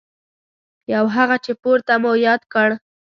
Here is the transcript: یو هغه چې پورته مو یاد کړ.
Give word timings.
یو 0.93 1.05
هغه 1.15 1.35
چې 1.45 1.51
پورته 1.61 1.93
مو 2.01 2.11
یاد 2.27 2.41
کړ. 2.53 2.69